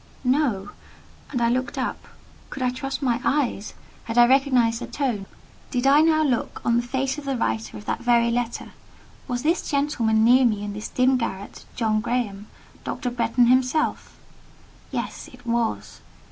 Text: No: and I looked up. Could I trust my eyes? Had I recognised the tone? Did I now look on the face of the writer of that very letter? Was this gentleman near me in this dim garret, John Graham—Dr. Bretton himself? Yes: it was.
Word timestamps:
No: 0.23 0.69
and 1.31 1.39
I 1.43 1.49
looked 1.49 1.77
up. 1.77 2.07
Could 2.49 2.63
I 2.63 2.71
trust 2.71 3.03
my 3.03 3.21
eyes? 3.23 3.75
Had 4.05 4.17
I 4.17 4.25
recognised 4.25 4.81
the 4.81 4.87
tone? 4.87 5.27
Did 5.69 5.85
I 5.85 6.01
now 6.01 6.23
look 6.23 6.59
on 6.65 6.75
the 6.77 6.81
face 6.81 7.19
of 7.19 7.25
the 7.25 7.37
writer 7.37 7.77
of 7.77 7.85
that 7.85 7.99
very 7.99 8.31
letter? 8.31 8.71
Was 9.27 9.43
this 9.43 9.69
gentleman 9.69 10.23
near 10.23 10.43
me 10.43 10.63
in 10.63 10.73
this 10.73 10.87
dim 10.89 11.17
garret, 11.17 11.65
John 11.75 12.01
Graham—Dr. 12.01 13.11
Bretton 13.11 13.45
himself? 13.45 14.17
Yes: 14.91 15.29
it 15.31 15.45
was. 15.45 16.01